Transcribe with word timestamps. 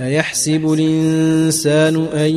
أيحسب 0.00 0.72
الإنسان 0.72 2.06
أن 2.14 2.30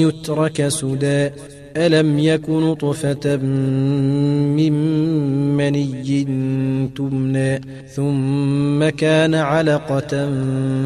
يترك 0.00 0.68
سدى؟ 0.68 1.30
ألم 1.76 2.18
يك 2.18 2.50
نطفة 2.50 3.36
من 3.36 4.72
مني 5.56 6.24
تمنى؟ 6.96 7.60
ثم 7.94 8.88
كان 8.88 9.34
علقة 9.34 10.30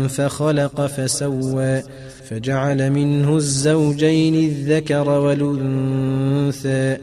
فخلق 0.09 0.87
فسوى 0.87 1.83
فجعل 2.31 2.91
منه 2.91 3.37
الزوجين 3.37 4.35
الذكر 4.35 5.09
والأنثى. 5.09 6.97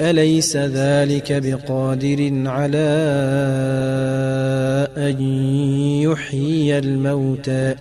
أليس 0.00 0.56
ذلك 0.56 1.32
بقادر 1.32 2.32
على 2.46 2.88
أن 4.96 5.22
يحيي 6.02 6.78
الموتى؟ 6.78 7.74